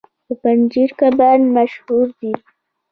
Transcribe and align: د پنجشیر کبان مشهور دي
د 0.27 0.29
پنجشیر 0.41 0.89
کبان 0.99 1.39
مشهور 1.55 2.07
دي 2.19 2.33